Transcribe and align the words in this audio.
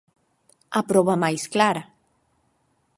A 0.79 0.81
proba 0.89 1.21
máis 1.23 1.43
clara. 1.53 1.83